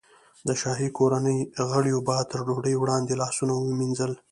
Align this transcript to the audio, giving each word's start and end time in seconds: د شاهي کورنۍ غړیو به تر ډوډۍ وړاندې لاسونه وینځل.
د 0.47 0.49
شاهي 0.61 0.89
کورنۍ 0.97 1.37
غړیو 1.71 1.99
به 2.07 2.15
تر 2.31 2.39
ډوډۍ 2.47 2.75
وړاندې 2.77 3.13
لاسونه 3.21 3.53
وینځل. 3.55 4.11